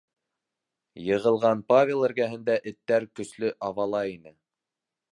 Йығылған 1.01 1.61
Павел 1.73 2.03
эргәһендә 2.09 2.57
эттәр 2.73 3.09
көслө 3.21 3.55
абалай 3.71 4.19
ине. 4.21 4.39